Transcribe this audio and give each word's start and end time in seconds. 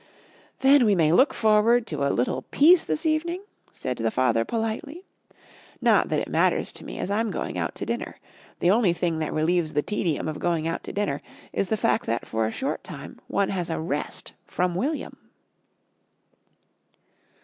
"Then 0.61 0.83
we 0.85 0.95
may 0.95 1.11
look 1.11 1.31
forward 1.31 1.85
to 1.85 2.03
a 2.03 2.09
little 2.09 2.41
peace 2.49 2.83
this 2.85 3.05
evening?" 3.05 3.43
said 3.71 3.97
the 3.97 4.09
father 4.09 4.43
politely. 4.43 5.03
"Not 5.79 6.09
that 6.09 6.19
it 6.19 6.27
matters 6.27 6.71
to 6.71 6.83
me, 6.83 6.97
as 6.97 7.11
I'm 7.11 7.29
going 7.29 7.55
out 7.55 7.75
to 7.75 7.85
dinner. 7.85 8.17
The 8.61 8.71
only 8.71 8.93
thing 8.93 9.19
that 9.19 9.31
relieves 9.31 9.73
the 9.73 9.83
tedium 9.83 10.27
of 10.27 10.39
going 10.39 10.67
out 10.67 10.83
to 10.85 10.91
dinner 10.91 11.21
is 11.53 11.67
the 11.69 11.77
fact 11.77 12.07
that 12.07 12.25
for 12.25 12.47
a 12.47 12.51
short 12.51 12.83
time 12.83 13.21
one 13.27 13.49
has 13.49 13.69
a 13.69 13.79
rest 13.79 14.33
from 14.47 14.73
William." 14.73 15.15